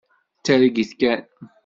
[0.39, 1.21] D targit kan.